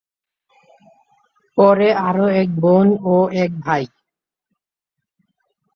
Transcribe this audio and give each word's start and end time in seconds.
পরে 1.57 1.87
আরও 2.07 2.25
এক 2.41 2.49
বোন 2.59 2.87
ও 3.05 3.15
এক 3.35 3.51
ভাই। 3.65 3.83